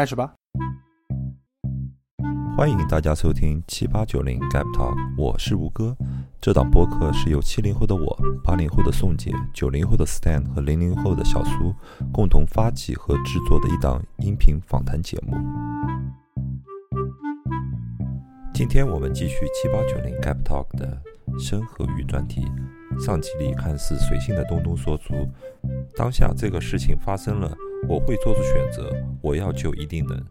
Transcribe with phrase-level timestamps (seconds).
[0.00, 0.34] 开始吧。
[2.56, 5.94] 欢迎大家收听七八九零 Gap Talk，我是吴哥。
[6.40, 11.74] 这档播客是由七零后的我、八零后的宋姐、九零后的 Stan 和零零后的小苏
[12.10, 15.36] 共同发起和制作的一档音频访谈节目。
[18.54, 20.98] 今天我们继续七八九零 Gap Talk 的
[21.38, 22.50] 生和育专题。
[22.98, 25.28] 上集里看似随性的东东说出
[25.94, 27.54] ：“当下这个事情发生了，
[27.88, 28.90] 我会做出选择，
[29.20, 30.24] 我要就一定能。”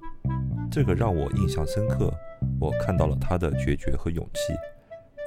[0.71, 2.13] 这个让我印象深刻，
[2.59, 4.53] 我看到了他的决绝和勇气。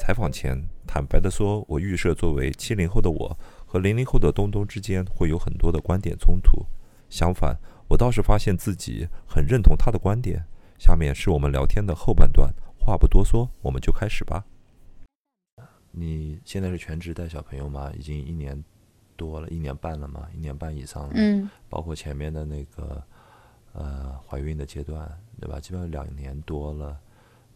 [0.01, 0.57] 采访前
[0.87, 6.65] 坦白地说，我预设作为七零后的我和零零后的东东之间会有很多的观点冲突。
[7.11, 7.57] 相反，
[7.89, 10.45] 我倒是发现自己很认同他的观点。
[10.79, 14.45] 下面是我们聊天的后半段，话不多说，我们就开始吧。
[15.91, 17.93] 你现在是全职带小朋友吗？
[17.97, 18.65] 已经一年
[19.23, 20.29] 多了，一年半了嘛？
[20.35, 21.13] 一年半以上了。
[21.15, 23.01] 嗯，包括前面的那个
[23.73, 25.09] 呃怀孕的阶段，
[25.41, 25.61] 对吧？
[25.61, 27.01] 基本上两年多了，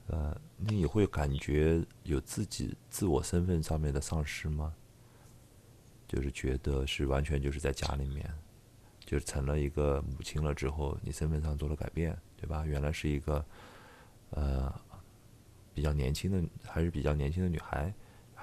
[0.07, 4.73] 呃，你也会感觉有自己自我身份上面的丧失吗？
[6.07, 8.25] 就是觉得是完全就是在家里面，
[9.05, 12.65] 就是成了一个母亲了之后，你身份上做了改变，对吧？
[12.65, 13.45] 原来是一个
[14.31, 14.73] 呃
[15.75, 17.93] 比较年轻的，还是比较年轻的女孩。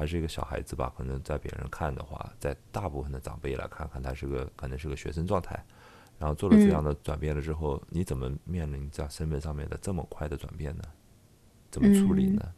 [0.04, 5.58] 还是一个小孩子吧，可能在别人看的话，在大部分的长辈来看看，他是个可能是个学生状态。
[6.20, 10.84] 然后做了这样的转变了之后，你怎么面临在身份上面的这么快的转变呢？
[11.72, 12.54] 怎么处理呢？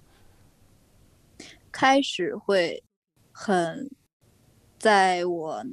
[1.71, 2.83] 开始会
[3.31, 3.91] 很，
[4.79, 5.63] 在我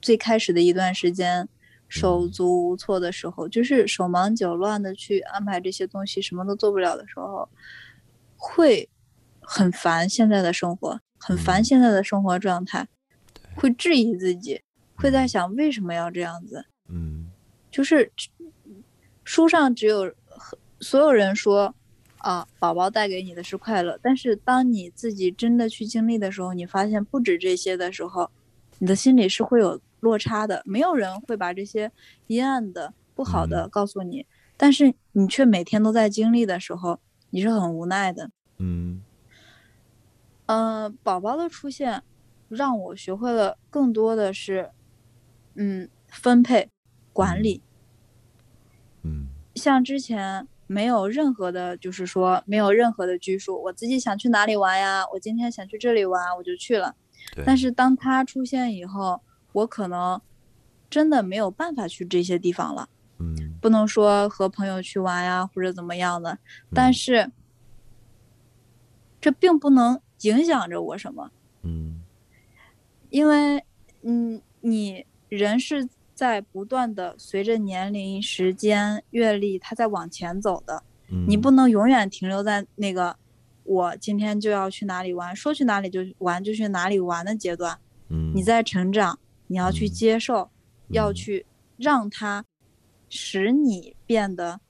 [0.00, 1.46] 最开始的一段时间
[1.86, 7.46] 手足无措的时候，就是手忙脚乱的去安排这些东西，什么都做不了的时候，
[8.38, 8.88] 会。
[9.46, 12.88] 很烦现在的生活，很烦现在的生活状态，
[13.54, 14.62] 会质疑自己，
[14.94, 16.64] 会在想为什么要这样子。
[16.88, 17.30] 嗯，
[17.70, 18.10] 就是
[19.22, 20.12] 书上只有
[20.80, 21.74] 所有人说
[22.18, 28.30] 啊，宝宝带给你的是快乐，但是当你自己真的去经历的时候，你发现不止这些的时候，
[28.78, 30.62] 你的心里是会有落差的。
[30.64, 31.92] 没有人会把这些
[32.26, 36.98] 阴暗的、不好的告诉你，但是你却每天都在经历的时候，
[37.30, 38.30] 你是很无奈的。
[38.58, 39.02] 嗯。
[40.46, 42.02] 嗯，宝宝的出现，
[42.48, 44.70] 让我学会了更多的是，
[45.54, 46.70] 嗯，分配、
[47.12, 47.62] 管理。
[49.02, 56.94] 嗯，像之前没有任何的，就是说没有任何的拘束，我自己想去哪里玩呀，我今天想去这里玩，我就去了。
[57.46, 59.22] 但是当他出现以后，
[59.52, 60.20] 我可能
[60.90, 62.90] 真的没有办法去这些地方了。
[63.18, 66.38] 嗯，不能说和朋友去玩呀，或者怎么样的，
[66.74, 67.32] 但是
[69.18, 69.98] 这并不能。
[70.24, 71.30] 影响着我什么？
[71.62, 72.02] 嗯，
[73.10, 73.62] 因为，
[74.02, 80.82] 嗯，你人是在不断的随着年龄、时间、阅历，他在往前走的。
[81.08, 83.16] 嗯，你不能永远停留在那个
[83.64, 87.78] 我今天就要去哪里玩，说去哪里就玩就去哪里玩的阶段。
[88.08, 90.50] 嗯，你在成长，你要去接受，
[90.88, 91.44] 要去
[91.76, 92.44] 让他
[93.08, 94.60] 使你变得，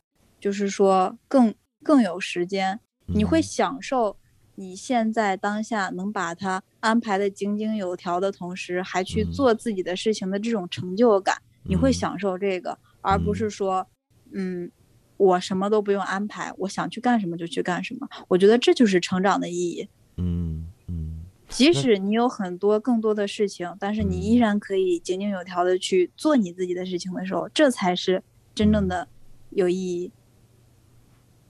[0.40, 4.16] 就是说更更有时间，你会享受。
[4.56, 13.86] 你现在当下能把它安排的井井有条的同时，还去做自己的事情的这种成就感，你会享受这个，而不是说，
[14.32, 14.70] 嗯，
[15.16, 18.08] 我什么都不用安排，我想去干什么就去干什么。
[18.28, 19.88] 我觉得这就是成长的意义。
[20.16, 21.24] 嗯嗯。
[21.48, 28.22] 即使你有很多更多的事情，但是你依然可以井井有条的去做你自己的事情的时候，这才是
[28.54, 29.08] 真正的
[29.50, 30.10] 有意义。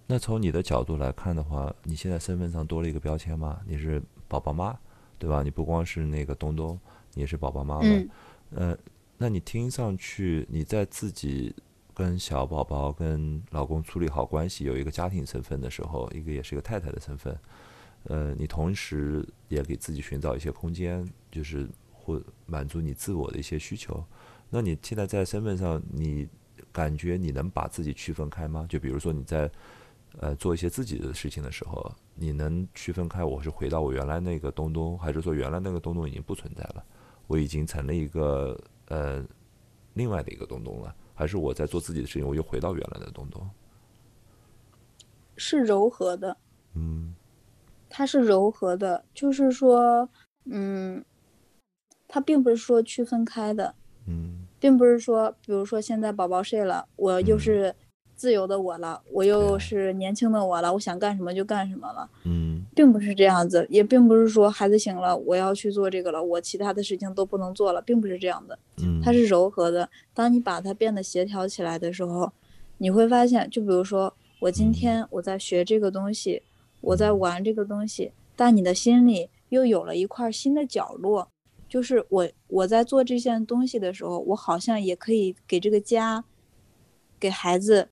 [0.07, 3.61] 那从你的角度来看的话，你现在身份上多了一个标签吗？
[3.67, 4.79] 你是宝宝妈，
[5.19, 5.43] 对吧？
[5.43, 6.79] 你不光是那个东东，
[7.15, 7.89] 你也是宝宝妈妈。
[8.51, 8.77] 呃，
[9.17, 11.55] 那你听上去你在自己
[11.95, 17.35] 跟小宝宝、跟老公处理好关系，有一个家庭身份的时候，一个也是一个太太的身份。
[18.03, 24.05] 呃，你同时也给自己寻找一些空间，就是或满足你自我的一些需求。
[24.51, 26.29] 那你现在在身份上，你
[26.71, 28.67] 感觉你能把自己区分开吗？
[28.69, 29.51] 就比如说你在。
[30.21, 36.85] 呃，做一些自己的事情的时候，你能区分开我是回到我原来那个东东，还是说原来那个东东已经不存在了，
[37.27, 38.57] 我已经成了一个
[38.87, 39.25] 呃
[39.95, 43.51] 另外的一个东东了，还是我在做自己的事情，我又回到原来的东东？
[45.37, 46.37] 是柔和的，
[46.75, 47.13] 嗯，
[47.89, 50.09] 它是柔和的，就是说，
[50.45, 51.05] 嗯，
[52.07, 53.75] 它并不是说区分开的，
[54.07, 57.75] 嗯，并不是说，比如说现在宝宝睡了，我又是。
[58.17, 62.09] 自由的我了，我又是年轻的我了，我想干什么就干什么了。
[62.25, 68.59] 嗯，并不是这样子，也并不是说孩子醒了我要去做这个了，我其他的事情都不能做了，并不是这样的。
[68.79, 69.89] 嗯，它是柔和的。
[70.13, 72.33] 当你把它变得协调起来的时候，
[72.79, 76.43] 你会发现，就比如说我今天我在学这个东西，
[76.81, 81.29] 我在玩这个东西，但你的心里又有了一块新的角落，
[81.69, 86.25] 就是我我在做这件东西的时候，我好像也可以给这个家，
[87.19, 87.89] 给孩子，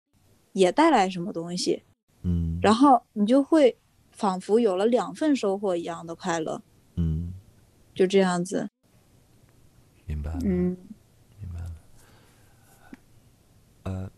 [0.53, 1.83] 也带来什么东西，
[2.23, 3.77] 嗯，然后你就会
[4.11, 6.63] 仿佛有了两份收获一样的快乐，
[6.97, 7.33] 嗯，
[7.95, 8.69] 就这样子，
[10.07, 10.77] 明白了，嗯。
[11.41, 11.73] 明白了。
[13.85, 14.11] 呃，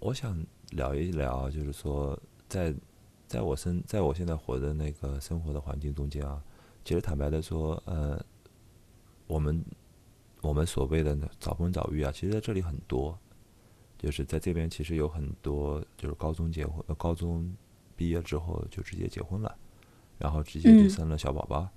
[0.00, 2.18] 我想聊一聊，就是说，
[2.48, 2.74] 在
[3.28, 6.42] 在我生在我现在活的那个生活的环境中间啊，
[6.84, 8.24] 其实坦白的说，呃，
[9.26, 9.64] 我们
[10.40, 13.16] 我们所谓的早婚早育啊，其实在这里很多，
[13.98, 17.50] 就是在这边其实有很多就是高中结婚，呃高中
[17.96, 19.56] 毕业之后就直接结婚了，
[20.18, 21.68] 然后直接就嗯生了小宝宝，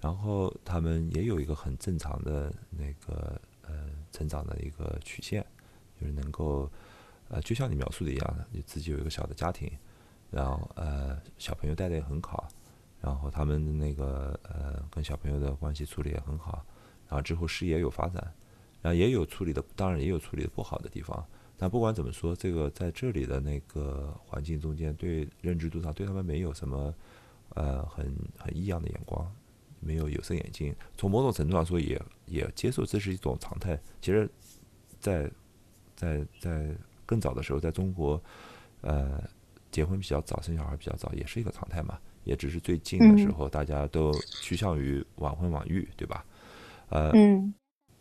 [0.00, 5.44] 然后他们也有一个很正常的那个呃成长的一个曲线，
[5.98, 6.70] 就是能够
[7.28, 9.70] 呃就像你描述的一样的，你自己有一个小的家庭，
[10.30, 12.46] 然后呃小朋友带的也很好，
[13.00, 16.64] 然后他们那个呃跟小朋友的关系处理也很好，
[17.08, 18.22] 然后之后事业有发展，
[18.82, 21.26] 然后也有处理的，当然也有处理的不好的地方。
[21.62, 26.92] 但不管怎么说，这个在这里的那个环境中间，对认知度上对他们没有什么
[27.50, 29.32] 呃很很异样的眼光，
[29.78, 30.74] 没有有色眼镜。
[30.96, 33.80] 从某种程度上说也，也接受这是一种常态。
[34.00, 34.28] 其实
[34.98, 35.30] 在，
[35.94, 36.74] 在在
[37.06, 38.20] 更早的时候，在中国，
[38.80, 39.22] 呃，
[39.70, 41.96] 结婚比较早，生小孩比较早，也是一个常态嘛。
[42.24, 44.12] 也只是最近的时嗯候，大家都
[44.42, 46.26] 趋向于晚婚晚育，对吧？
[46.88, 47.54] 呃，嗯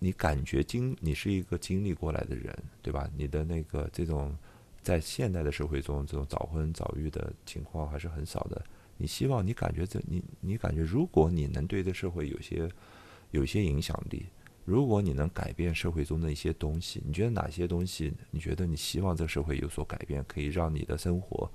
[0.03, 3.07] 你感觉经你是一个经历过来的人，对吧？
[3.15, 4.35] 你的那个这种
[4.81, 8.59] 在现代的社会中，这种早婚早育的情况还是很少的。
[8.97, 12.67] 你希望你感觉这你你感觉，如果你能对这社会有些
[13.29, 14.25] 有些影响力，
[14.65, 18.11] 如果你能改变社会中的一些东西，你觉得哪些东西？
[18.31, 21.47] 你觉得你希望这社会有所改变，可以让你的生活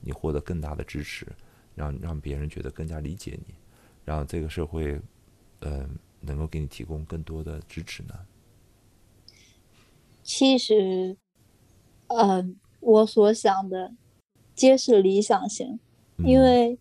[0.00, 1.26] 你获得更大的支持，
[1.74, 3.54] 让让别人觉得更加理解你，
[4.04, 5.00] 让这个社会，
[5.60, 5.88] 嗯、
[6.26, 8.14] 能够给你提供更多的支持呢？
[10.22, 11.16] 其实，
[12.08, 13.94] 嗯，我所想的
[14.54, 15.78] 皆是理想型，
[16.18, 16.78] 因嗯为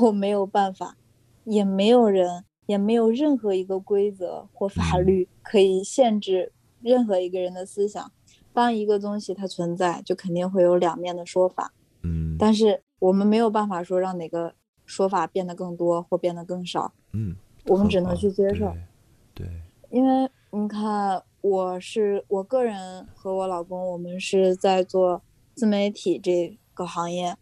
[0.00, 0.96] 我没有办法，
[1.44, 5.06] 也没有人，也没有任何一个规则或法嗯。
[5.06, 8.10] 律可以限制任何一个人的思想。
[8.52, 11.72] 当一个东西它存在，就肯定会有两面的说法，
[12.02, 12.36] 嗯。
[12.38, 14.54] 但是我们没有办法说让哪个
[14.86, 18.72] 说法变得更多或变得更少，嗯，我们只能去接受。
[19.34, 19.48] 对，对，
[19.90, 25.22] 因为你看，我是我个人和我老公，我们是在做
[25.54, 27.36] 自媒体这个行业，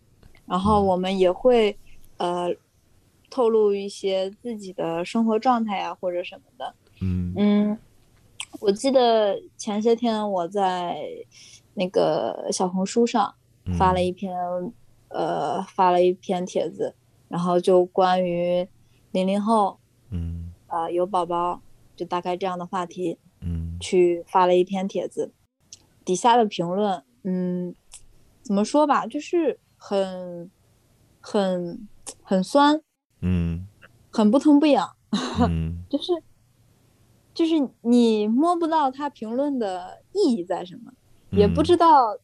[0.47, 1.77] 然后嗯我们也会
[2.19, 2.49] 呃
[3.31, 6.75] 透露一些自己的生活状态啊或者什么的。
[7.01, 7.79] 嗯嗯，
[8.61, 10.97] 我记得前些天我在
[11.75, 13.35] 那个小红书上
[13.77, 14.35] 发了嗯一篇、
[15.09, 16.95] 呃发了一篇帖子，
[17.29, 18.67] 然后就关于
[19.11, 19.84] 零零后嗯
[20.75, 21.63] 呃有宝宝，
[21.97, 23.19] 就大概这样的话题。
[23.41, 23.77] 嗯。
[23.81, 25.33] 去发了一篇帖子，
[26.05, 27.75] 底下的评论，嗯，
[28.41, 30.51] 怎么说吧，就是很、
[31.21, 31.87] 很、
[32.23, 32.81] 很酸，
[33.21, 33.67] 嗯。
[34.11, 34.97] 很不疼不痒，
[35.41, 35.85] 嗯。
[35.91, 36.13] 就是
[37.35, 40.93] 就是你摸不到他评论的意义在什么，
[41.33, 42.19] 也不知嗯道，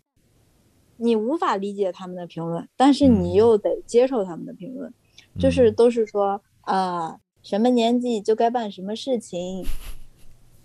[0.96, 3.34] 你无法理解他们的评论，但是你嗯。
[3.34, 4.94] 又得接受他们的评论，
[5.38, 5.74] 就是嗯。
[5.74, 9.64] 都是说啊、什么年纪就该办什么事情，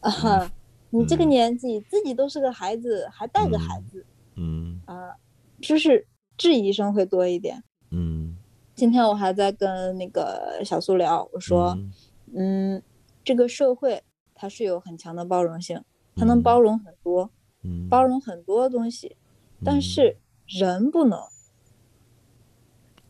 [0.02, 0.52] 啊，
[0.90, 4.06] 你这个嗯年纪自己都是个孩子，还带个孩嗯子，
[4.36, 5.16] 嗯啊，
[5.62, 6.06] 就是
[6.38, 7.64] 质疑声会多一点。
[7.92, 8.36] 嗯，
[8.76, 12.84] 今天我还在跟那个小苏聊，我说，嗯嗯，
[13.24, 14.04] 这个社会
[14.34, 15.82] 它是有很强的包容性，
[16.16, 17.32] 它能嗯包容很多，
[17.64, 19.16] 嗯包容很多东西，
[19.64, 21.20] 但嗯是人不能，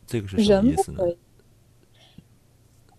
[0.06, 1.08] 这个是什么意思呢人不可？
[1.08, 1.18] 以。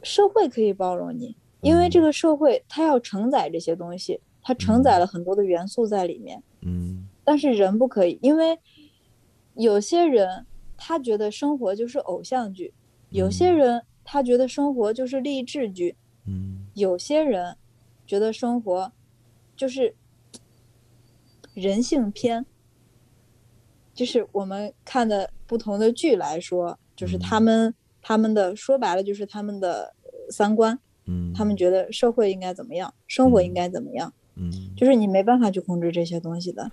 [0.08, 2.04] 社会可以包容你，因为这嗯。
[2.04, 5.00] 个社会它要承载这些东西，它承载嗯。
[5.02, 6.42] 了很多的元素在里面。
[6.62, 7.10] 嗯。
[7.24, 8.58] 但是人不可以，因为
[9.56, 10.46] 有些人
[10.78, 12.74] 他觉得生活就是偶像剧，
[13.10, 13.58] 有些嗯。
[13.58, 16.68] 人他觉得生活就是励志剧，嗯。
[16.74, 17.58] 有些人
[18.06, 18.94] 觉得生活
[19.58, 19.96] 就是
[21.54, 22.46] 人性片。
[23.94, 27.44] 就是我们看的不同的剧来说，就是他嗯。
[27.44, 29.97] 们他们的说白了就是他们的呃
[30.30, 36.72] 三观，嗯，他们觉得社会应该怎么样，生活应嗯该怎么样，嗯，就是你没办法去控制这些东西的。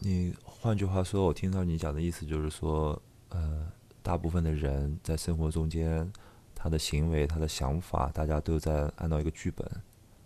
[0.00, 3.66] 你换句话说，我听到你讲的意思就是说，呃，
[4.02, 6.10] 大部分的人在生活中间，
[6.54, 9.68] 他的行为、他的想法，大家都在按照一个剧本。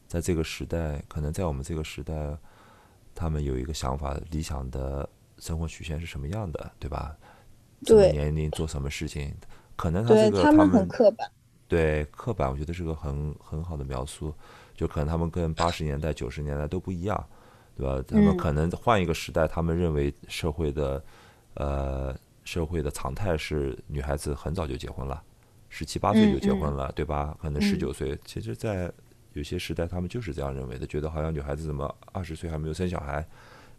[0.07, 2.37] 在这个时代，可能在我们这个时代，
[3.15, 7.17] 他们有一个想法、理想的生活曲线是什么样的，对吧？
[7.85, 9.35] 对年龄做什么事情，
[9.75, 11.29] 可能他这个他们很刻板。
[11.69, 14.35] 对刻板，我觉得是个很很好的描述。
[14.77, 17.25] 就可能他们跟八十年代、九十年代都不一样，
[17.77, 18.05] 对吧？
[18.09, 21.05] 他们可能换一个时代，他们认为社会的
[21.55, 25.23] 呃社会的常态是女孩子很早就结婚了，
[25.69, 27.39] 十七八岁就结婚了，对吧？
[27.41, 28.93] 可能十九岁，其实，在
[29.35, 33.25] 有些时代他们就是这样认为的，觉得好像女孩子怎么二十岁还没有生小孩，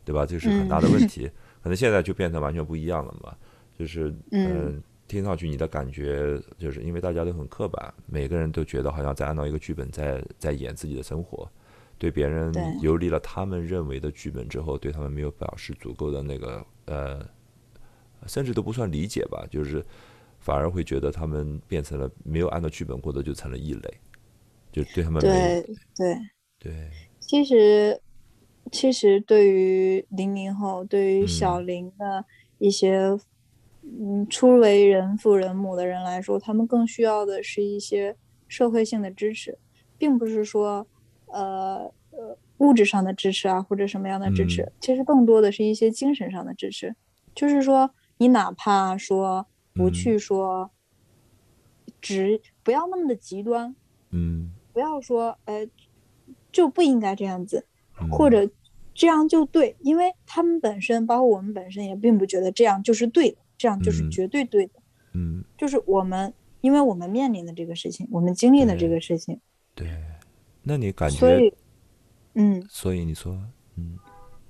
[0.05, 0.25] 对吧？
[0.25, 1.29] 这是很大的问题。
[1.61, 3.35] 可能现在就变成完全不一样了嘛，
[3.77, 4.81] 就是嗯。
[5.07, 11.47] 听上去你的感觉就是因为大家都很刻板，每个人都觉得好像在按照一个剧本在在演自己的生活，
[11.99, 17.23] 对别人游离了他们认为的剧本之后，对他们没有表示足够的那个呃，
[18.25, 19.85] 甚至都不算理解吧，就是
[20.39, 23.93] 反而会觉得他们变成了没有按照剧本过的就成了异类，
[24.71, 25.61] 就对他们对
[25.95, 26.17] 对
[26.57, 26.89] 对。
[27.19, 28.01] 其实
[28.71, 32.25] 其实对于零零后，对于小林的
[32.57, 33.15] 一些。
[33.85, 38.15] 嗯，初为人父人母的人来说，他们更需要的是一些
[38.47, 39.57] 社会性的支持，
[39.97, 40.87] 并不是说，
[41.27, 44.71] 呃呃物质上的支持啊，或者什么样的支持。
[44.81, 46.95] 其实更多的是一些精神上的支持，
[47.35, 50.71] 就是说，你哪怕说不去说，
[52.01, 53.75] 只不要那么的极端，
[54.09, 55.67] 嗯，不要说，呃，
[56.51, 57.65] 就不应该这样子，
[58.11, 58.49] 或者
[58.93, 63.37] 这样就对，因为他们本身，包括我们本身，也并不觉得这样就是对的。
[63.57, 64.73] 这样就是绝对对的，
[65.13, 69.39] 嗯，就是我们，因为我们面临的这个事情，我们经历的这个事情，
[69.73, 69.87] 对，
[70.63, 71.53] 那你感觉，所以，
[72.33, 73.41] 嗯，所以你说，
[73.77, 73.97] 嗯，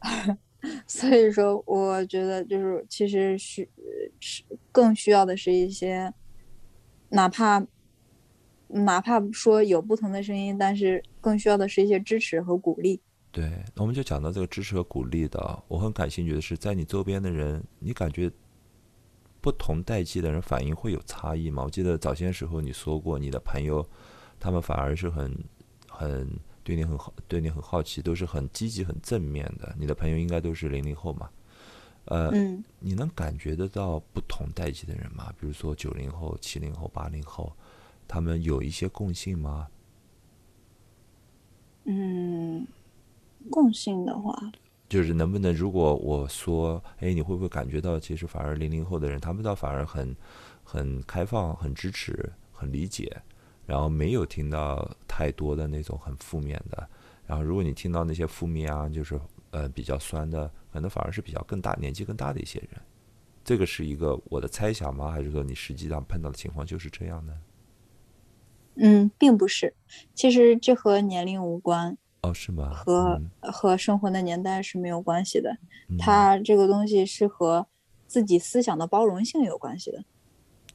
[0.88, 3.70] 所以说，我觉得就是其实需
[4.20, 6.12] 是更需要的是一些，
[7.10, 7.64] 哪怕
[8.68, 13.00] 哪怕说有不同的声音，但是更需要的是一些支持和鼓励。
[13.32, 18.32] 对，那我们就讲到这个支持和鼓励的，我很感兴趣的是，在你周边的人，你感觉。
[19.46, 21.62] 不同代际的人反应会有差异吗？
[21.64, 23.88] 我记得早些时候你说过，你的朋友
[24.40, 25.32] 他们反而是很
[25.88, 26.28] 很
[26.64, 29.76] 对你很好，对你很好奇，都是很积极、很正面的。
[29.78, 31.30] 你的朋友应该都是零零后嘛？
[32.06, 32.32] 呃，
[32.80, 35.32] 你能感觉得到不同代际的人吗？
[35.40, 37.56] 比如说九零后、七零后、八零后，
[38.08, 39.68] 他们有一些共性吗？
[41.84, 42.66] 嗯，
[43.52, 44.36] 共性的话。
[44.88, 50.16] 就是能不能，如果我说，哎，你会不会感觉到，其实反而零零后的人，他们倒反而很
[50.64, 53.22] 很开放、很支持、很理解，
[53.66, 56.88] 然后没有听到太多的那种很负面的。
[57.26, 62.80] 然后如果你听到那些负面啊，就是呃比较酸的，可能反而是比较更大年纪更大的一些人。
[63.44, 65.10] 这个是一个我的猜想吗？
[65.12, 67.34] 还是说你实际上碰到的情况就是这样呢？
[68.76, 69.74] 嗯，并不是，
[70.14, 71.98] 其实这和年龄无关。
[72.26, 72.70] 哦，是吗？
[72.74, 75.56] 和和生活的年代是没有关系的，
[76.00, 77.68] 它这个东西是和
[78.08, 80.04] 自己思想的包容性有关系的，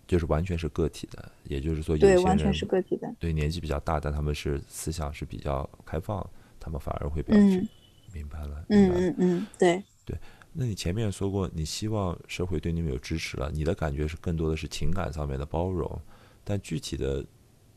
[0.07, 6.25] 就是完全是个体的，也就是说，对，完全是个体的，对，年纪比较大，但他们是思想是比较开放，
[6.61, 7.67] 他们反而会表示，
[8.13, 10.17] 明白了，嗯嗯嗯，对对。
[10.53, 16.01] 那你前面说过，你希望社会对你们有支持了，你的感觉是更多的是情感上面的包容，
[16.45, 17.25] 但具体的。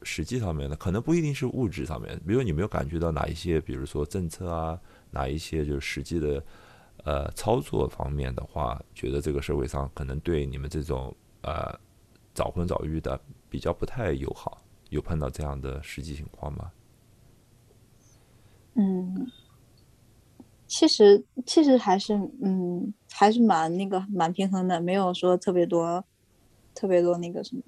[0.04, 4.80] 实际上面的，可能不一定是物质上面，比如你没有感觉到哪一些，比如说政策啊，
[5.12, 6.44] 哪一些就是实际的，
[7.04, 11.78] 呃，操作方面的话，觉得这个社会上可能对你们这种呃
[12.34, 13.20] 早婚早育的
[13.50, 16.72] 比较不太友好，有碰到这样的实际情况吗？
[18.76, 19.28] 嗯，
[20.68, 26.04] 其实其实还是嗯还是蛮那个蛮平衡的，没有说特别多
[26.74, 27.62] 特别多那个什么。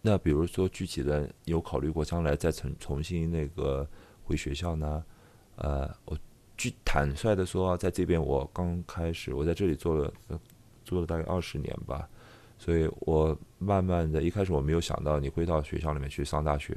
[0.00, 3.86] 那比如说具体的有考虑过将来再重重新那个
[4.22, 5.04] 回学校呢？
[5.56, 6.16] 呃，我
[6.56, 10.12] 据坦率的说，在这边我刚开始，我在这里做了
[10.84, 12.08] 做了大概二十年吧，
[12.58, 16.74] 所以我慢慢的一开始我没有想到你会到学校里面去上大学，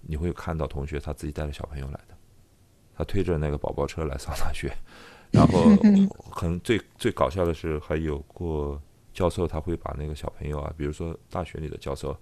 [0.00, 2.16] 你会看到同学他自己带着小朋友来的，
[2.96, 4.76] 他推着那个宝宝车来上大学，
[5.30, 5.62] 然后
[6.34, 8.82] 可能最最搞笑的是还有过
[9.14, 12.18] 教授他会把那个小朋友啊，比如说大学里的教授。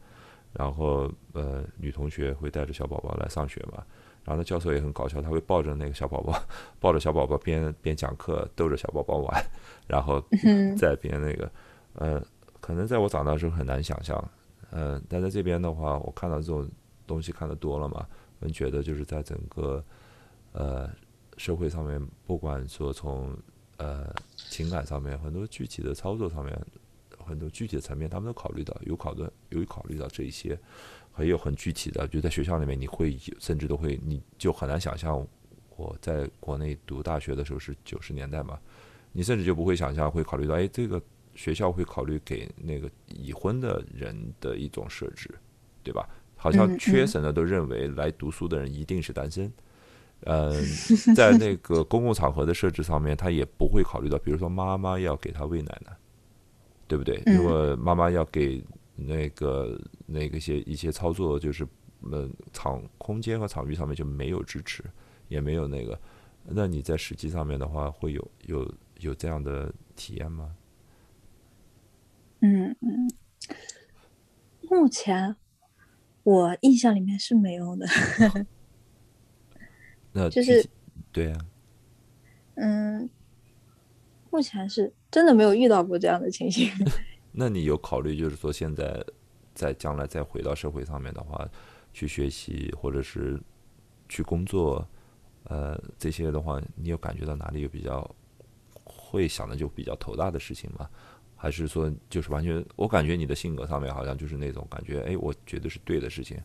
[0.58, 3.84] 然后，呃，女同学会带着小宝宝来上学嘛？
[4.24, 6.34] 然后那教授也很搞笑，他会抱着那个小宝宝，
[6.80, 9.44] 抱着小宝宝边边讲课，逗着小宝宝玩，
[9.86, 10.18] 然后
[10.78, 11.50] 在边那个，
[11.92, 12.20] 呃，
[12.60, 14.30] 可能在我长大的时候很难想象，
[14.70, 16.66] 呃，但在这边的话，我看到这种
[17.06, 18.06] 东西看得多了嘛，
[18.40, 19.84] 我觉得就是在整个
[20.52, 20.90] 呃
[21.36, 23.36] 社会上面，不管说从
[23.76, 26.58] 呃情感上面，很多具体的操作上面。
[27.26, 30.58] 很多具体的层面，他们都考虑到，有考虑，有考虑到这一些，
[31.12, 35.26] 还有很具体的，就在学校里面，你会甚至都会，你就很难想象，
[35.76, 38.58] 我在国内读大学的时候是九十年代嘛，
[39.12, 41.02] 你甚至就不会想象会考虑到，哎，这个
[41.34, 45.28] 学校会考虑给那个已婚的人的一种设置，
[45.82, 46.08] 对吧？
[46.38, 49.50] 好像缺省的都认为来读书的人一定是单身。
[50.24, 50.52] 嗯，
[51.16, 55.94] 在那个公共场合的设置上面，他也不会考虑到，比如说妈妈要给他喂奶奶，
[56.88, 57.22] 对不对？
[57.26, 58.64] 如果妈妈要给
[58.94, 61.66] 那个那个些一些操作，就是
[62.02, 64.84] 嗯场空间和场域上面就没有支持，
[65.28, 65.98] 也没有那个。
[66.44, 70.54] 那你在实际上面的话，会有有有这样的体验吗？
[72.40, 73.10] 嗯嗯，
[74.70, 75.34] 目前
[76.22, 77.86] 我印象里面是没有的。
[80.12, 80.64] 那就是
[81.10, 81.38] 对呀，
[82.54, 83.10] 嗯，
[84.30, 86.70] 目前是真的没有遇到过这样的情形。
[87.32, 89.04] 那你有考虑，就是说现在
[89.54, 91.48] 在将来再回到社会上面的话，
[91.92, 93.40] 去学习或者是
[94.08, 94.86] 去工作，
[95.44, 98.08] 呃，这些的话，你有感觉到哪里有比较
[98.84, 100.88] 会想的就比较头大的事情吗？
[101.38, 102.64] 还是说就是完全？
[102.76, 106.40] 我感觉你的性格上面好像就是那种感觉，哎，我觉得是对的事情。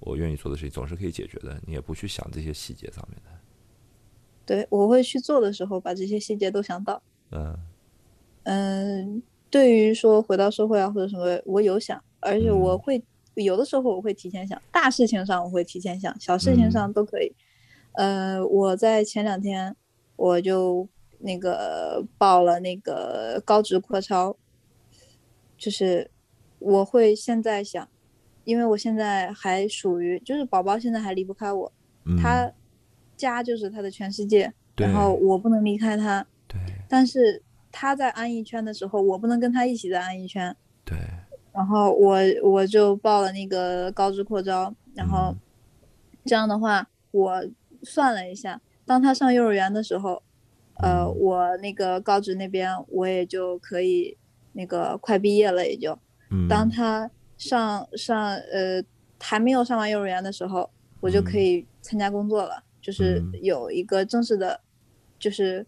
[0.00, 3.30] 我愿意做的事情总是可以解决的，你也不去想这些细节上面的。
[4.44, 7.02] 对，我会去做的时候，把这些细节都想到。
[7.30, 7.56] 嗯
[8.44, 13.02] 嗯，对于说回到社会啊或者什么，我有想，而且我会
[13.34, 17.34] 有的时候我会提前想，大事情上我会提前想，小事情上都可以。
[17.92, 19.74] 呃，我在前两天
[20.16, 24.36] 我就那个报了那个高职扩招，
[25.58, 26.10] 就是
[26.58, 27.88] 我会现在想。
[28.44, 31.72] 因为我现在还属于，就是宝宝现在还离不开我，
[32.20, 32.52] 他
[33.16, 36.26] 家就是他的全世界，然后我不能离开他。
[36.46, 36.60] 对。
[36.86, 37.42] 但是
[37.76, 40.54] 他在安逸圈的时候，我不能跟他一起在安逸圈。
[40.84, 40.96] 对。
[41.52, 45.34] 然后我我就报了那个高职扩招，然后
[46.24, 47.44] 这样的话，我
[47.82, 50.22] 算了一下，当他上幼儿园的时候，
[50.76, 54.16] 呃，我那个高职那边我也就可以
[54.52, 55.98] 那个快毕业了，也就。
[56.48, 57.10] 当他。
[57.36, 58.80] 上上呃
[59.20, 60.70] 还没有上完幼儿园的时候，
[61.00, 64.60] 我就可以参加工作了，就是有一个正式的，
[65.18, 65.66] 就是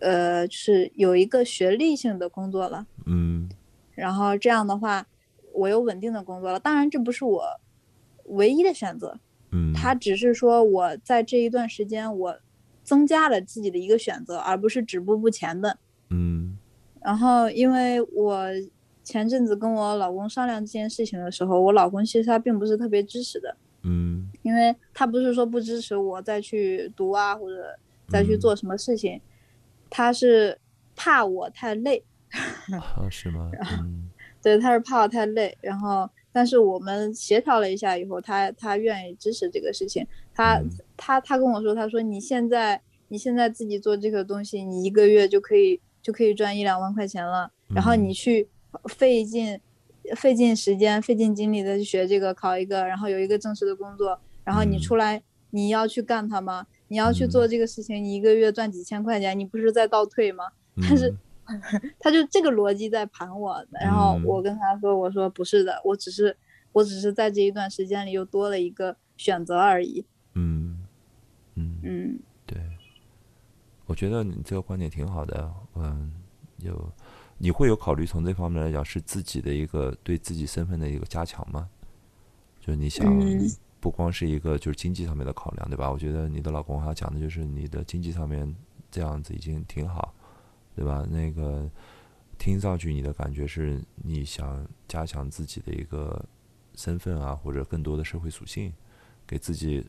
[0.00, 2.86] 呃就是有一个学历性的工作了。
[3.06, 3.48] 嗯，
[3.94, 5.06] 然后这样的话，
[5.52, 6.58] 我有稳定的工作了。
[6.58, 7.42] 当然，这不是我
[8.24, 9.18] 唯一的选择。
[9.50, 12.38] 嗯，他只是说我在这一段时间我
[12.82, 15.78] 增加了自己的一个选择，而不是止步不前的。
[16.10, 16.58] 嗯，
[17.00, 18.48] 然后因为我。
[19.04, 27.74] 前阵子跟我老公商量这件事情的时候，我老公其实他并不是特别支持的，嗯，因为他不是说不支持我再去读啊或者
[28.10, 29.18] 再去做什么事情，
[29.90, 30.58] 他是
[30.94, 32.04] 怕我太累，
[32.72, 33.50] 啊是吗？
[33.82, 34.10] 嗯，
[34.42, 40.60] 对，他是怕我太累，然后但是我们协调了一下以后，他他愿意支持这个事情，他
[40.96, 48.48] 他他跟我说，他说你现在你现在自己做这个东西，你一个月就可以就可以赚一两万块钱了，然后你去。
[48.84, 49.58] 费劲，
[50.14, 56.66] 费尽时间，费尽精力的去学这个，考一个，然后有一个正式的工作，然后你出来，你要去干它吗？
[56.88, 60.44] 你要去做这个事情，你一个月赚几千块钱，你不是在倒退吗？
[60.76, 61.14] 但是，
[62.00, 66.36] 他就这个逻辑在盘我，然后我跟他说，我说不是的，我只是，
[66.72, 70.04] 我只是在这一段时间里又多了一个选择而已。
[70.34, 70.84] 嗯，
[71.54, 72.60] 嗯嗯，对，
[73.86, 76.12] 我觉得你这个观点挺好的，嗯，
[76.58, 76.92] 有。
[77.40, 81.68] 你会有考虑从这方面来讲是自己的一个对自己身份的一个加强吗？
[82.60, 83.06] 就是你想
[83.80, 85.90] 不光是一个就是经济上面的考量，对吧？
[85.90, 88.54] 我觉得你的老公他讲的就是你的经济上面
[88.90, 90.14] 这样子已经挺好，
[90.74, 91.06] 对吧？
[91.10, 91.70] 那个
[92.38, 96.24] 听上去你的感觉是你想加强自己的一个
[96.74, 98.72] 身份啊，或者更多的社会属性，
[99.26, 99.86] 给自己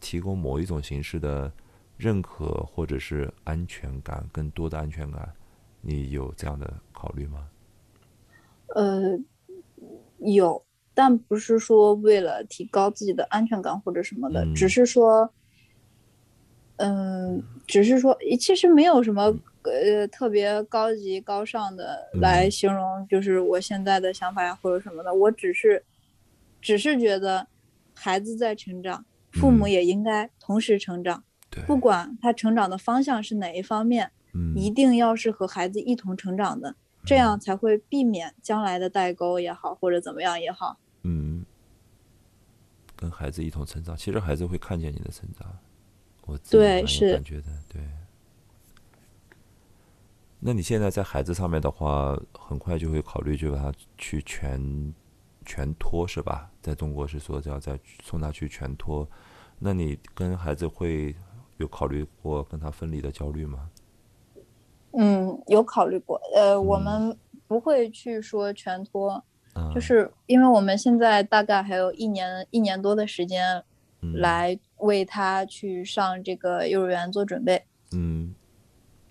[0.00, 1.52] 提供某一种形式的
[1.96, 5.32] 认可或者是安全感，更多的安全感。
[5.82, 7.48] 你有这样的考虑吗？
[8.74, 9.18] 呃，
[10.18, 10.62] 有，
[11.00, 15.32] 但不是说为了提高自己的安全感或者什么的，只是说，
[16.76, 25.14] 嗯，只是说，其实没有什么呃特别高级高尚的来形容，就是我现在的想法呀或者什么的。
[25.14, 25.82] 我只是，
[26.60, 27.46] 只是觉得
[27.94, 31.24] 孩子在成长，父母也应该同时成长，
[31.66, 34.10] 不管他成长的方向是哪一方面。
[34.54, 40.78] 一定要是和孩子一同成长的，这样才会避免将来的代沟也好，或者怎么样也好。
[43.00, 45.48] 嗯，跟孩子一同成长，其实孩子会看见你的成长。
[46.26, 47.82] 我对是感觉的对。
[50.38, 54.94] 那你现在在孩子上面的话，很快就会考虑就把他去全
[55.44, 56.50] 全托是吧？
[56.62, 59.08] 在中国是说要再送他去全托，
[59.58, 61.14] 那你跟孩子会
[61.56, 63.70] 有考虑过跟他分离的焦虑吗？
[64.92, 66.20] 嗯，有考虑过。
[66.34, 69.24] 呃，我们不会去说全托，啊
[69.74, 73.62] 就是因为我们现在大概还有一年一年多的时间，
[74.02, 74.14] 嗯。
[74.20, 77.62] 来为他去上这个幼儿园做准备。
[77.92, 78.34] 嗯。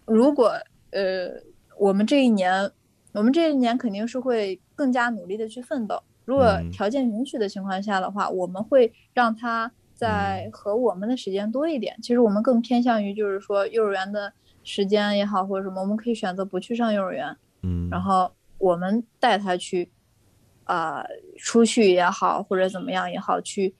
[0.05, 0.53] 如果
[0.91, 1.29] 呃，
[1.77, 2.71] 我们这一年，
[3.13, 6.01] 我们这一年肯定是会更加努力的去奋斗。
[6.25, 6.71] 如果嗯。
[6.71, 10.51] 条件允许的情况下的话，我们会让他在嗯。
[10.51, 11.95] 和我们的时间多一点。
[12.01, 14.33] 其实我们更偏向于就是说幼儿园的
[14.63, 19.89] 时间也好，或者什么，我们可以选择不去上幼儿园，嗯，然后我们带他去，
[20.69, 21.03] 啊、
[21.39, 23.73] 出去也好，或者怎么样也好，去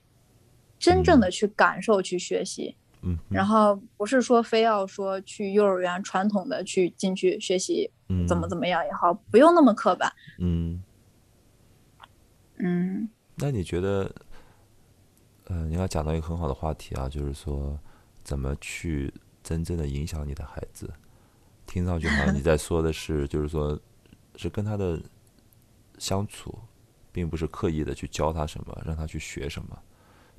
[0.76, 2.74] 真正的去感受、去学习。
[3.02, 10.12] 嗯然后不是说非要说去幼儿园传统的去进去学习嗯怎么怎么样也好，不用那么刻板。
[10.38, 10.82] 嗯，
[12.58, 14.14] 嗯那你觉得，
[15.44, 17.78] 呃，你要讲到一个很好的话题啊，就是说
[18.22, 20.92] 怎么去真正的影响你的孩子。
[21.66, 23.78] 听上去好像你在说的是，就是说，
[24.34, 25.00] 是跟他的
[25.98, 26.58] 相处，
[27.12, 29.78] 并不是刻意的去教他什么，让他去学什么。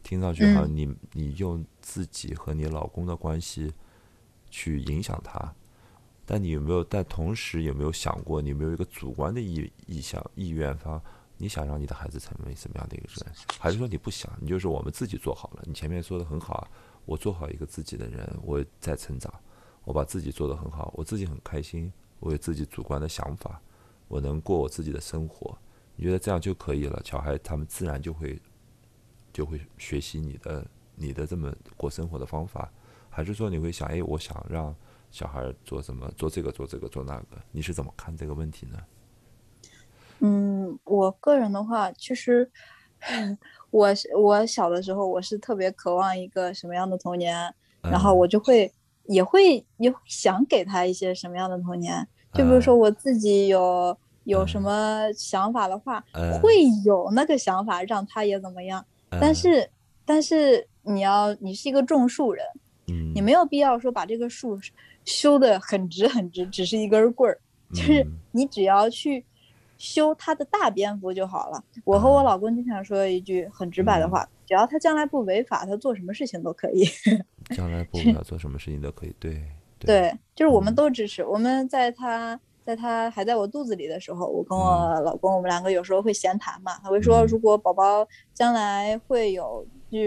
[0.03, 3.71] 听上去好像你、你用自己和你老公的关系
[4.49, 5.53] 去影响他，
[6.25, 6.83] 但你有没有？
[6.83, 11.01] 但同时有没有想过，你有没有一个主观的意意向意愿方？
[11.37, 14.31] 你想让你的孩子成为什么样的一个人，还是说你不想？
[14.39, 15.63] 你就是我们自己做好了。
[15.65, 16.67] 你前面说的很好啊，
[17.05, 19.33] 我做好一个自己的人，我在成长，
[19.83, 23.59] 我把自己做得很好，我自己很开心，我有自己主观的想法，
[24.07, 25.57] 我能过我自己的生活。
[25.95, 27.01] 你觉得这样就可以了？
[27.03, 28.39] 小孩他们自然就会
[29.31, 32.71] 就会学习你的你的这么过生活的方法，
[33.09, 34.75] 还是说你会想，哎，我想让
[35.11, 37.37] 小孩做什么，做这个，做这个，做那个？
[37.51, 38.79] 你是怎么看这个问题呢？
[40.19, 42.49] 嗯，我个人的话，其实
[43.71, 48.71] 我我小的时候，我是特别渴望一个什么样的童年，然后嗯我就会
[49.05, 52.07] 也会也会想给他一些什么样的童年。
[52.33, 56.39] 就比如说嗯我自己有有什嗯么想法的话，嗯。
[56.41, 58.85] 会有那个想法让他也怎么样。
[59.09, 59.35] 但嗯。
[59.35, 59.69] 是
[60.05, 62.45] 但是你要你是一个种树人，
[62.87, 64.59] 嗯，你没有必要说把这个树
[65.05, 67.37] 修的很直很直，只是一根棍儿，
[67.73, 68.11] 就是嗯。
[68.31, 69.23] 你只要去
[69.77, 71.63] 修它的大蝙蝠就好了。
[71.83, 72.25] 我和我嗯。
[72.25, 76.85] 老公经常说一句很直白的话，只要他将来不违法，他做什么事情都可以。
[77.55, 79.41] 将来不管要 做什么事情都可以，对。
[79.79, 80.75] 对，就是我们嗯。
[80.75, 81.25] 都支持。
[81.25, 86.77] 我们在他在他还在我肚子里的时候，我跟我老公，我们两个有时候会闲谈嘛。
[86.83, 89.97] 他会说，嗯如果宝宝将来会有就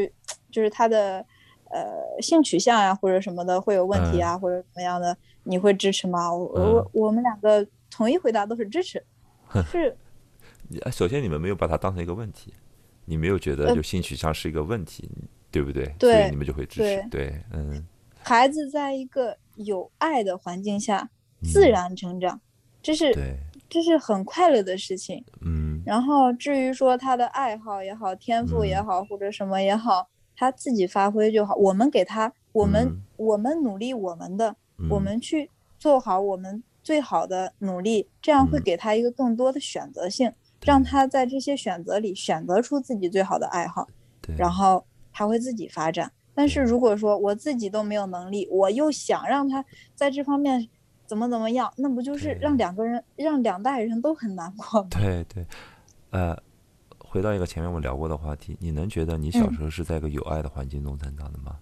[0.50, 1.24] 就是他的
[1.70, 6.32] 呃性取向呀、或者什么的会有问题啊，或者怎么样的，你会支持吗？
[6.32, 9.04] 我我嗯我们两个统一回答都是支持，
[9.70, 9.96] 是
[10.92, 12.54] 首先你们没有把它当成一个问题，
[13.04, 15.10] 你没有觉得呃就性取向是一个问题，
[15.50, 15.92] 对不对？
[15.98, 17.84] 对所以你们就会支持，对，嗯，
[18.22, 21.10] 孩子在一个有爱的环境下
[21.44, 22.40] 自然成长，
[22.82, 23.36] 这是对，
[23.68, 25.24] 这是很快乐的事情。
[25.42, 31.54] 嗯然后至于说他的爱好也好，天赋也嗯好，或者什么也好，他自己发挥就好。
[31.56, 34.56] 我们给他，我们、嗯我们努力我们的，
[34.90, 43.86] 我嗯们去做好我们最好的努力，这样会嗯给他一个更多的选择性，让他在这些选择里选择出自己最好的爱好，
[44.22, 46.10] 对，然后他会自己发展。
[46.34, 50.68] 但是如果说我自己都没有能力，我又想让他在这方面
[51.06, 54.88] 怎么怎么样，那不就是让两个人让两代人都很难过吗？
[54.90, 55.46] 对对，
[56.10, 56.36] 呃，
[56.98, 61.58] 回到一个前面我们聊过的话题，你能觉得你小嗯时候是在一个有爱的环境中成长的吗？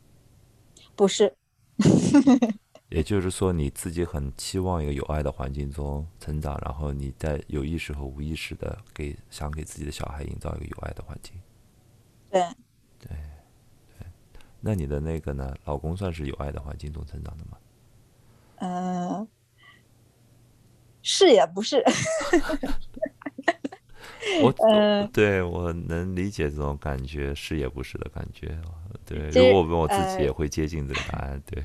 [0.95, 1.35] 不是，
[2.91, 11.35] 也就是说，你自己很期望一个有爱的环境中成长，然后你在有意识和无意识的给想给自己的小孩营造一个有爱的环境。
[12.31, 12.43] 对，
[12.99, 13.17] 对
[13.99, 14.07] 对，
[14.61, 15.55] 那你的那个呢？
[15.65, 17.57] 老公算是有爱的环境中成长的吗？
[18.65, 19.27] 嗯、
[21.03, 21.83] 是也不是，
[24.41, 28.57] 我、呃对我能理解这种感觉，是也不是的感觉。
[29.05, 31.43] 对，如果我问我自己，呃也会接近这个答案。
[31.45, 31.61] 对，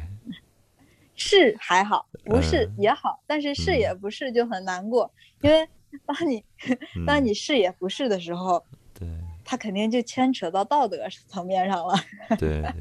[1.16, 5.70] 是还好，不是嗯也好，但是是也不是就很难过，因为
[6.04, 6.44] 当你
[7.06, 8.66] 当嗯你是也不是的时候，
[8.98, 9.08] 对
[9.46, 11.94] 他肯定就牵扯到道德层面上了。
[12.40, 12.74] 对对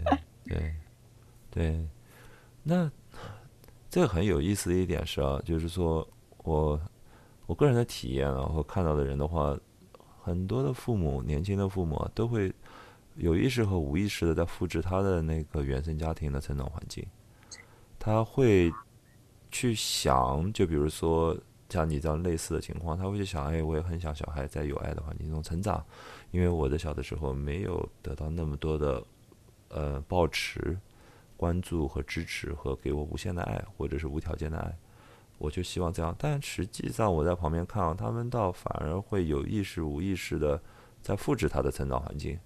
[0.48, 0.74] 对
[1.50, 1.86] 对，
[2.62, 2.90] 那
[3.96, 6.06] 这个很有意思的一点是啊，就是说
[6.44, 6.78] 我
[7.46, 9.58] 我个人的体验啊，或看到的人的话，
[10.22, 12.52] 很多的父母，年轻的父母啊都会
[13.14, 17.06] 有意识和无意识的在复制他的那个原生家庭的成长环境，
[17.98, 18.70] 他会
[19.50, 21.34] 去想，就比如说
[21.70, 25.82] 像你这样类似的情况，他会去想，哎，我也很想小孩在有爱的环境中成长，
[26.32, 29.02] 因为我的小的时候没有得到那么多的
[29.70, 30.78] 呃抱持、
[31.36, 34.76] 关注和支持和给我无限的爱，或者是无条件的爱，
[35.38, 36.14] 我就希望这样。
[36.18, 40.60] 但实际上我在旁边看啊，他们倒反而会有意识、无意识的
[41.02, 42.38] 在复制他的成长环境，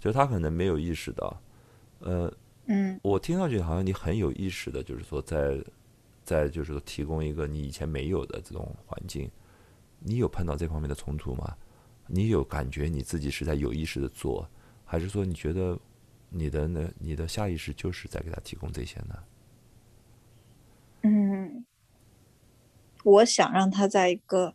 [0.00, 1.40] 就他可能没有意识到，
[2.00, 2.32] 呃，
[2.66, 5.58] 嗯我听上去好像你很有意识的，就是说在
[6.24, 9.30] 在就是说提供一个你以前没有的这种环境，
[10.00, 11.56] 你有碰到这方面的冲突吗？
[12.06, 14.48] 你有感觉你自己是在有意识的做，
[14.84, 15.78] 还是说你觉得
[16.30, 19.14] 你的那你的下意识就是在给他提供这些呢？
[21.02, 21.64] 嗯，
[23.04, 24.54] 我想让他在一个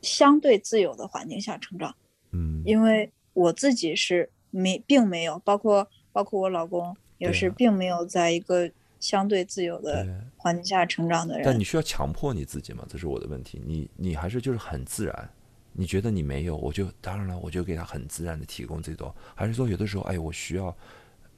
[0.00, 1.94] 相对自由的环境下成长，
[2.30, 11.44] 嗯因为我自己是没，并没有，包括包括我老公也是，并没有在一个相对自由的环境下成长的人。
[11.44, 12.86] 但你需要强迫你自己吗？
[12.88, 13.60] 这是我的问题。
[13.66, 15.30] 你你还是就是很自然，
[15.76, 20.66] 你觉得你没有，我就当然了，我就给他很自然的提供这种，还是说有的时候，哎，我需要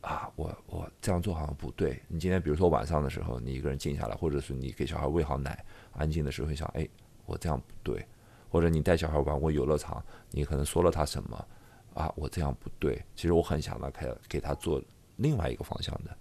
[0.03, 2.01] 啊，我我这样做好像不对。
[2.07, 6.87] 你今天比如说晚上的时候，你一个人静下来，或者是你给小孩喂好奶，安静的时候会想，哎，
[7.25, 8.07] 我这样不对，
[8.51, 11.49] 或者你带小孩玩过游乐场，你可能说了他什么
[11.95, 13.03] 啊，我这样不对。
[13.15, 14.83] 其实我很想来给给他做
[15.17, 16.17] 另外一个方向的。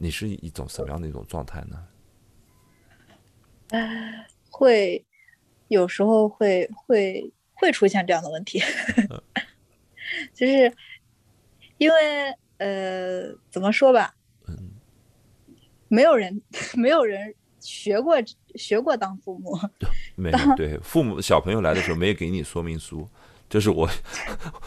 [0.00, 1.86] 你是一种什么样的一种状态呢？
[4.50, 5.04] 会
[5.68, 8.60] 有时候会会会出现这样的问题，
[10.34, 10.72] 就是
[11.78, 14.14] 因为呃，怎么说吧，
[14.46, 14.70] 嗯
[15.88, 16.40] 没有人
[16.76, 18.16] 没有人学过
[18.54, 19.58] 学过当父母，
[20.16, 23.08] 没 有，对，父母小朋友来的时候没有给你说明书，
[23.48, 23.88] 就是我，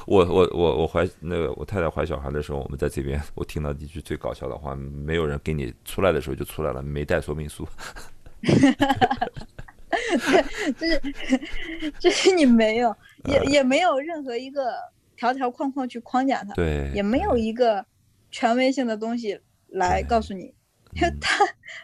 [0.06, 7.68] 我我我我怀那个我太太怀小孩的时候，我们在这边，我听到一句最搞笑的话，没有人给你出来的时候就出来了，没带说明书。
[10.78, 11.02] 就是
[12.00, 12.96] 就是 你没有
[13.26, 14.74] 也呃也没有任何一个
[15.16, 17.86] 条条框框去框架它，对，也没有一个
[18.32, 20.54] 权威性的东西来告诉你，
[20.94, 21.38] 因为嗯 它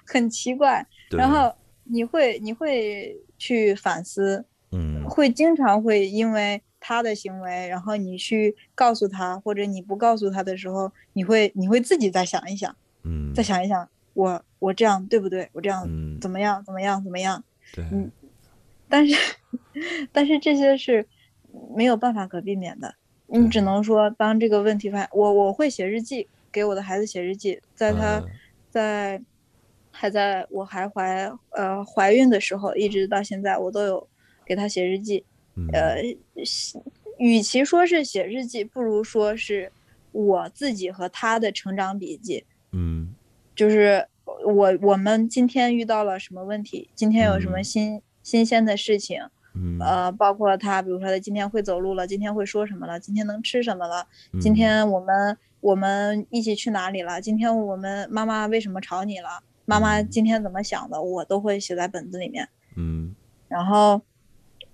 [0.06, 15.48] 很奇怪，然后你会你会去反思，嗯会经常会因为他的行为，然后你去告诉他，或者你不告诉他的时候，你会你会自己再想一想，嗯，再想一想，我我这样对不对？
[15.54, 16.64] 我这样嗯，怎么样？
[16.66, 17.02] 怎么样？
[17.04, 17.42] 怎么样？
[17.74, 18.10] 对，嗯
[18.90, 19.16] 但是
[20.12, 21.06] 但是这些是
[21.76, 22.96] 没有办法可避免的，
[23.28, 28.26] 你只能说当这个问题发现，我我会写日记，给我的孩子写日记，在他嗯
[28.70, 29.22] 在
[29.92, 34.08] 还在我还怀呃怀孕的时候，一直到现在，我都有
[34.46, 35.24] 给他写日记。
[35.56, 35.98] 嗯呃，
[36.46, 36.80] 写
[37.18, 39.72] 与其说是写日记，不如说是
[40.12, 42.46] 我自己和他的成长笔记。
[42.72, 43.16] 嗯
[43.56, 44.08] 就是
[44.46, 49.22] 我我们今天遇到了什么问题，今天有什么嗯新、新鲜的事情，
[49.56, 49.80] 嗯。
[49.80, 54.06] 呃，包括他，比如说他今天会走路了，今天会说什么了，今天能吃什么了，
[54.42, 54.54] 今嗯。
[54.54, 60.10] 天我们我们一起去哪里了，今天我们妈妈为什么吵你了，妈妈嗯。
[60.10, 62.50] 今天怎么想的，我都会写在本子里面。
[62.76, 63.16] 嗯。
[63.48, 64.02] 然后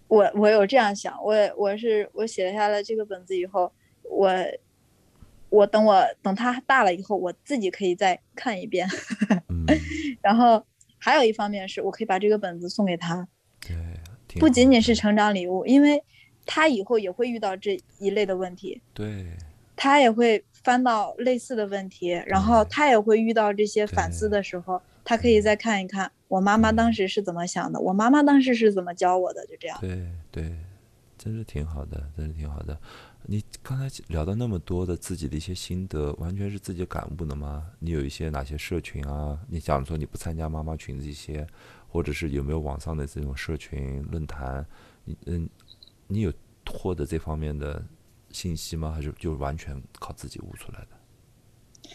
[0.07, 4.33] 我我有这样想，我我是我写下了这个本子以后，我
[5.49, 8.89] 我等我等他大了以后，我自己可以再看一遍。
[9.47, 9.63] 嗯，
[10.23, 10.65] 然后
[10.97, 13.27] 还有一方面是我可以把这个本子送给他，
[14.39, 16.03] 不仅仅是成长礼物，因为
[16.45, 19.25] 他以后也会遇到这一类的问题，对，
[19.75, 29.77] 他也会翻到类似的问题，然后他也会遇到这些反思的时候，他可以再看一看我妈妈当时是怎么想的，我妈妈当时是怎么教我的，就这样。
[29.79, 30.55] 对对，
[31.17, 32.77] 真是挺好的，真是挺好的。
[33.25, 37.65] 你刚才聊到那么多的自己的一些心得，完全是自己感悟的吗？
[37.79, 39.39] 你有一些哪些社群啊？
[39.47, 41.47] 你假如说你不参加妈妈群这些，
[41.93, 44.65] 或者是有没有网上的这种社群论坛？
[45.03, 45.47] 你嗯，
[46.07, 46.33] 你有
[46.65, 47.85] 获得这方面的
[48.31, 48.89] 信息吗？
[48.89, 51.91] 还是就完全靠自己悟出来的？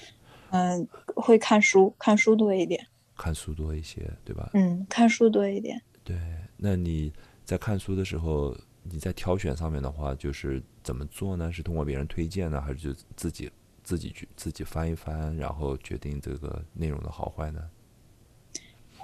[0.50, 2.86] 嗯，会看书，看书多一点。
[3.16, 4.50] 看书多一些，对吧？
[4.54, 5.82] 嗯，看书多一点。
[6.04, 6.16] 对，
[6.56, 7.12] 那你
[7.44, 11.50] 在看书的时候，你在挑选上面的话，就是怎么做呢？
[11.50, 13.50] 是通过别人推荐呢，还是就自己
[13.82, 17.68] 自己去自己翻一翻，然后决定这个内容的好坏呢？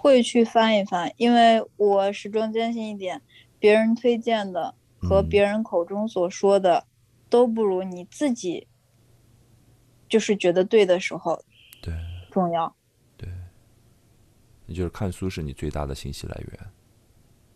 [0.04, 3.22] 会去翻一翻，因为我始终坚信一点，
[3.58, 6.86] 别人推荐的和嗯别人口中所说的，
[7.30, 8.66] 都不如你自己
[10.06, 11.42] 就是觉得对的时候
[11.80, 11.94] 对
[12.30, 12.76] 重要。
[13.16, 13.26] 对，
[14.66, 16.60] 那就是看书是你最大的信息来源。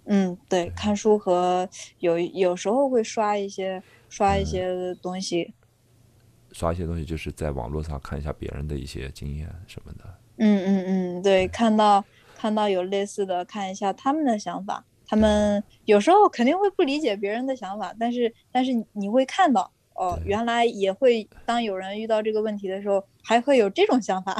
[0.06, 5.52] 嗯，对，对看书和有有时候会刷一些刷一嗯些东西。
[6.52, 10.18] 刷一些东西，就是在网络上看一下别人的一些经验什么的。
[10.38, 12.02] 嗯嗯嗯，对，看到
[12.38, 14.84] 看到有类似的，看一下他们的想法。
[15.04, 24.34] 他们有时候肯定会不理解别人的想法，但是但是你会看到哦，原来也会当有人遇到这个问题的时候，还会有这种想法。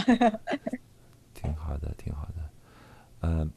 [1.35, 2.35] 挺好的，挺好的。
[3.23, 3.51] 嗯，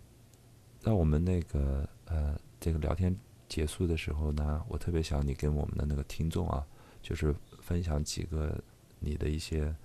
[0.79, 3.15] 在我们那个呃这个聊天
[3.47, 6.65] 结束的时候呢，我特别想你跟我们的那个听众啊，
[7.01, 8.57] 就是分享几个
[8.99, 9.75] 你的一些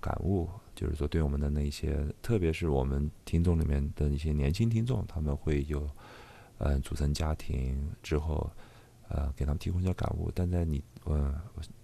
[0.00, 5.88] 感悟，就是说对我们的那些，特别是我们听众里面的一些年轻听众，他们会有
[6.58, 8.50] 嗯组成家庭之后，
[9.08, 10.30] 呃给他们提供一些感悟。
[10.34, 11.34] 但在你呃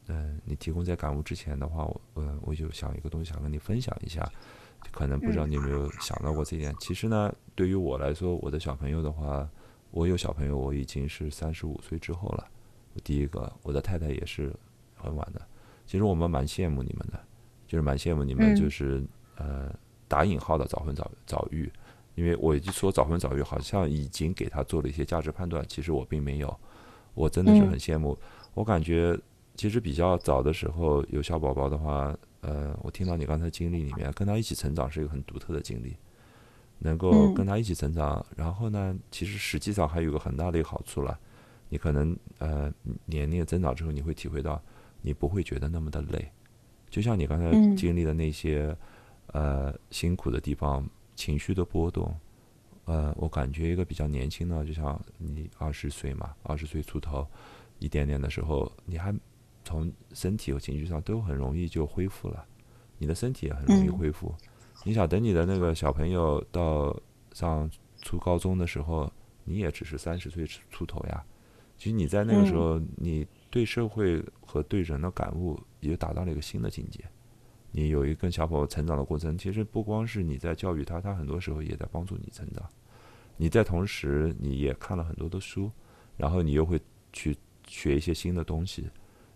[0.07, 4.31] 嗯你提供这些感悟之前的话，我呃我就想一个东西想跟你分享一下。
[4.93, 6.73] 可能不知道你有没有想到过这一点。
[6.79, 9.47] 其实呢，对于我来说，我的小朋友的话，
[9.91, 12.49] 我有小朋友，我已经是三十五岁之后了。
[13.03, 14.55] 第一个，我的太太也是
[14.95, 15.45] 很晚的。
[15.85, 17.21] 其实我们蛮羡慕你们的，
[17.69, 19.01] 就是蛮羡慕你们，就是
[19.37, 19.73] 呃
[20.09, 21.71] 打引号的早婚早早育。
[22.17, 25.65] 因为我说早婚早育，好像已经给他做了一些价值判断。
[25.69, 26.59] 其实我并没有，
[27.15, 28.19] 我真的是很羡慕。
[28.55, 29.17] 我感觉
[29.55, 32.17] 其实比较早的时候有小宝宝的话。
[32.41, 35.97] 呃，我听到你刚才经历里面，跟他一起成长是一个很独特的经历，
[36.79, 41.19] 能够跟他一起成长，然后呢，其实实际上还有个很大的一个好处了，
[41.69, 42.73] 你可能呃
[43.07, 44.63] 年龄增长之后，你会体会到，
[45.03, 46.31] 你不会觉得那么的累，
[46.91, 48.77] 就像你刚才经历的那些
[49.29, 52.15] 呃辛苦的地方，情绪的波动，
[52.85, 57.27] 呃，我感觉一个比较年轻的，就像你二十岁嘛，二十岁出头
[57.79, 59.15] 一点点的时候，你还。
[59.65, 62.43] 从身体和情绪上都很容易就恢复了，
[62.97, 64.35] 你的身体也很容易恢复。
[64.83, 66.99] 你想等你的那个小朋友到
[67.35, 67.71] 上
[68.01, 69.13] 初高中的时候，
[69.45, 71.23] 你也只是三十岁出头呀。
[71.77, 77.05] 其实你在那个时候，你对社会和对人的感悟也就达到了一个新的境界。
[77.71, 82.67] 你有一个小朋友成长的过程，其实不光是你在教育他，他很多时候也在帮助你成长。
[83.37, 85.71] 你在同时，你也看了很多的书，
[86.17, 86.81] 然后你又会
[87.13, 87.37] 去
[87.67, 88.89] 学一些新的东西。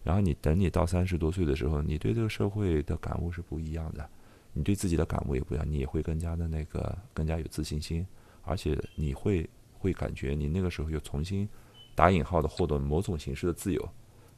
[0.03, 4.09] 然后你等你到三十多岁的时候，你对这个社会的感悟是不一样的，
[4.53, 8.05] 你对自己的感悟也不一样，你也会更加的那个更加有自信心，
[8.43, 11.49] 而且你会会感觉你那个时候又重新
[11.95, 13.89] 打引号的获得某种形式的自由。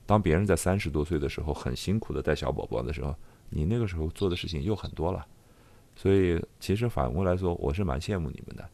[0.06, 3.14] 当别人在三十多岁的时候很辛苦的带小宝宝的时候，
[3.50, 5.26] 你那个时候做的事情又很多了。
[5.96, 8.68] 所以其实反过来说，我是蛮羡慕你们的。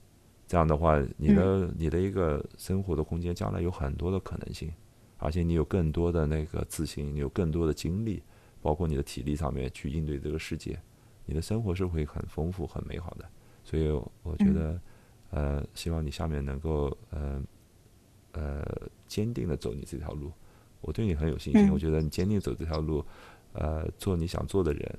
[0.46, 4.72] 这样的话，你的你的一个生活的空间将来有很多的可能性。
[5.18, 8.22] 而且你有更多的那个自信，你有更多的精力，
[8.62, 10.80] 包括你的体力上面去应对这个世界，
[11.26, 13.28] 你的生活是会很丰富、很美好的。
[13.62, 13.90] 所以
[14.22, 14.80] 我觉得，
[15.30, 17.42] 呃，希望你下面能够，呃，
[18.32, 18.64] 呃，
[19.06, 20.32] 坚定的走你这条路。
[20.80, 23.04] 我对你很有信心，我觉得你坚定走这条路，
[23.52, 24.98] 呃，做你想做的人，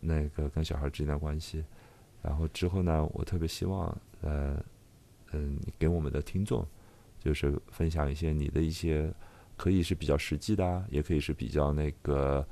[0.00, 1.64] 那个跟小孩之间的关系。
[2.22, 3.86] 然后之后呢，我特别希望，
[4.20, 4.62] 呃，
[5.32, 6.66] 嗯，你给我们的听众，
[7.18, 9.12] 就是分享一些你的一些。
[9.54, 12.44] 可以是比较实际的，也可以是比较那个，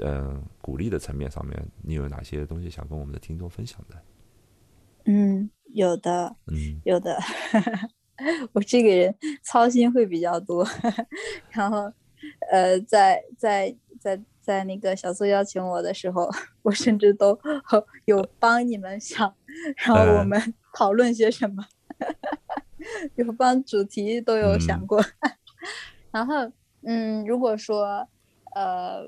[0.00, 4.02] 嗯，鼓励的层面上面，你有哪些东西想跟我们的听众分享的？
[5.06, 7.18] 嗯，有的，嗯，有的。
[8.52, 10.64] 我这个人操心会比较多，
[11.50, 11.92] 然后，
[12.50, 16.28] 呃，在在在在那个小苏邀请我的时候，
[16.62, 17.38] 我甚至都
[18.04, 19.34] 有帮你们想，
[19.76, 21.64] 然后我们讨论些什么，
[23.16, 25.02] 有帮主题都有想过。
[26.10, 26.50] 然后，
[26.82, 28.06] 嗯，如果说，
[28.54, 29.02] 呃，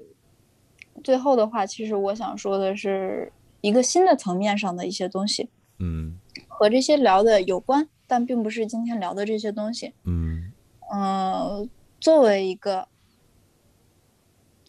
[1.03, 10.53] 最后的话，其实我想说的是一个新的层面上的一些东西，嗯，和这些聊的有关，但并不是今天聊的这些东西，嗯，
[10.94, 11.68] 嗯，
[12.00, 12.88] 作为一个，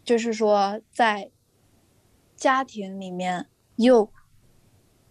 [0.06, 1.32] 就是说在
[2.36, 4.10] 家庭里面又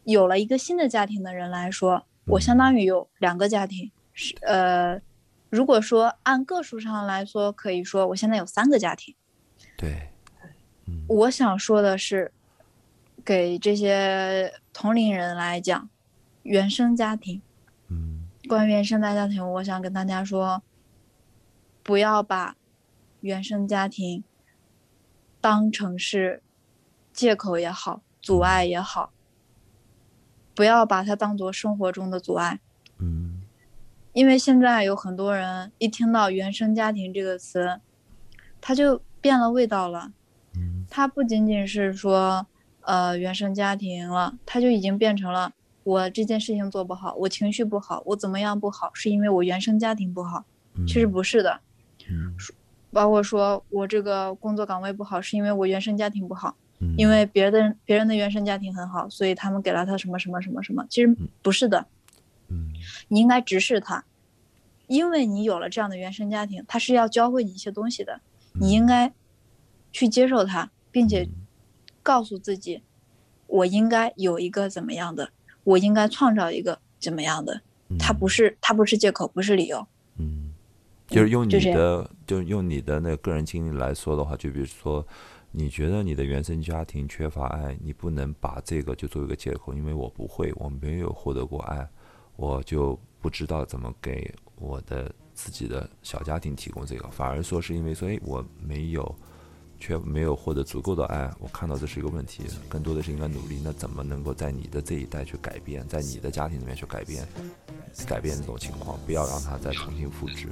[0.05, 5.03] 有了一个新的家庭的人来说，我相当于有两个家庭，是呃。
[5.51, 9.15] 如果说按个数上来说，可以说我现在有三个家庭。
[9.77, 10.11] 对，
[10.87, 12.33] 嗯，我想说的是，
[13.25, 15.89] 给这些同龄人来讲，
[16.43, 17.41] 原生家庭，
[17.87, 20.61] 嗯，关于原生家庭，我想跟大家说，
[21.85, 22.57] 不要把
[23.21, 24.25] 原生家庭
[25.45, 26.43] 当成是
[27.13, 29.13] 借口也好，阻碍也好，
[30.55, 32.61] 不要把它当做生活中的阻碍，
[32.97, 33.43] 嗯。
[34.15, 37.79] 因为现在有很多人一听到“原生家庭”这个词，
[38.59, 40.13] 他就变了味道了。
[40.57, 42.47] 嗯，他不仅仅是说，
[42.81, 50.47] 呃，原生家庭了，他就已经变成了我这件事情做不好，我情绪不好，我怎么样不好，是因为我原生家庭不好。
[50.87, 51.61] 其实不是的。
[52.09, 52.35] 嗯，
[52.95, 56.57] 包括说我这个工作岗位不好，是因为我原生家庭不好。
[56.99, 60.85] 因为别的别人的原生家庭很好，所以他们给了他什么什么什么什么。
[60.91, 61.87] 其实不是的。
[62.49, 62.73] 嗯，
[63.09, 64.05] 你应该直视他，
[64.87, 68.21] 因为你有了这样的原生家庭，他是要教会你一些东西的，
[68.61, 69.11] 你应该
[69.93, 71.27] 去接受他，并且
[72.03, 72.83] 告诉自己，
[73.47, 75.31] 我应该有一个怎么样的，
[75.63, 77.63] 我应该创造一个怎么样的，
[77.99, 79.87] 他不是他不是借口，不是理由。
[81.09, 85.07] 嗯，就是用你的，就用你的那个个人经历来说的话，就比如说，
[85.51, 91.89] 你觉得你的原生家庭缺乏爱，你不能把这个就作为一个借口，因为我不会，我没有获得过爱，
[92.37, 99.15] 我就不知道怎么给我的自己的小家庭提供这个，反而说是因为说，哎，我没有。
[99.77, 103.61] 却没有获得足够的爱，我看到这是一个问题，更多的是应该努力。
[103.63, 107.27] 那怎么能够在你的这一代去改变，在你的家庭里面去改变，
[108.07, 110.49] 改变这种情况，不要让它再重新复制，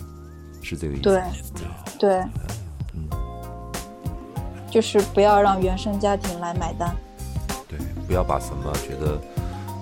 [0.62, 1.02] 是这个意思。
[1.02, 1.22] 对，
[1.98, 2.24] 对，
[2.94, 3.08] 嗯，
[4.70, 6.94] 就是不要让原生家庭来买单。
[7.68, 9.20] 对，不要把什么觉得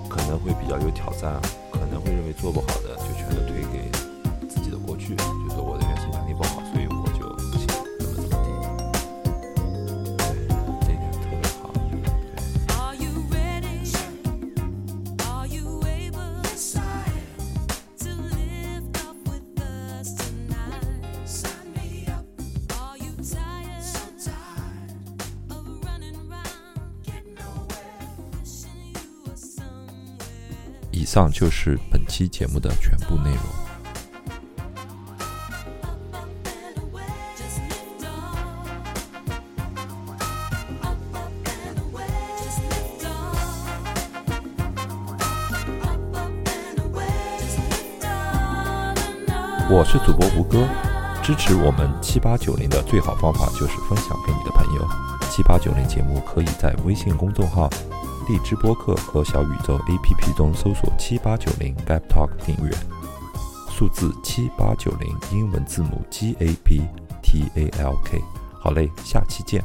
[0.09, 1.39] 可能会比较有挑战，
[1.71, 3.89] 可能会认为做不好的，就全都推给
[4.47, 5.85] 自己的过去，就说我的
[31.11, 33.41] 以上就是本期节目的全部内容。
[49.69, 50.65] 我是主播吴哥，
[51.21, 54.87] 支持我们七八九零的最好方法就是分享给你的朋友。
[55.29, 57.69] 七八九零节目可以在微信公众号。
[58.27, 62.71] 荔枝播客和小宇宙 APP 中搜索七八九零 Gap Talk 订阅，
[63.69, 66.81] 数字七八九零英文字母 G A P
[67.21, 68.21] T A L K。
[68.59, 69.63] 好嘞，下期见。